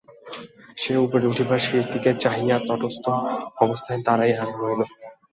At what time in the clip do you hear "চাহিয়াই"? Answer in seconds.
2.23-2.61